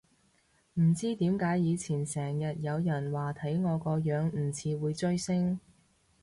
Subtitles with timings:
[0.79, 5.59] 唔知點解以前成日有人話睇我個樣唔似會追星